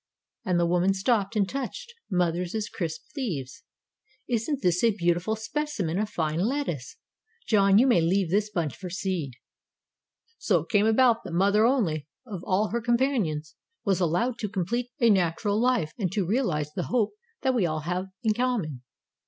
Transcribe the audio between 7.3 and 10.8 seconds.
John, you may leave this bunch for seed.' "So it